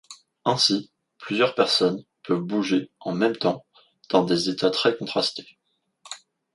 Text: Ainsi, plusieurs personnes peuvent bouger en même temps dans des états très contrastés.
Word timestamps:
Ainsi, 0.45 0.89
plusieurs 1.19 1.53
personnes 1.53 2.03
peuvent 2.23 2.41
bouger 2.41 2.89
en 3.01 3.13
même 3.13 3.35
temps 3.35 3.67
dans 4.09 4.23
des 4.23 4.49
états 4.49 4.71
très 4.71 4.97
contrastés. 4.97 5.59